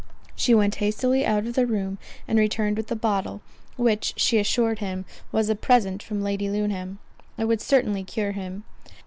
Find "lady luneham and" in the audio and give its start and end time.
6.23-7.47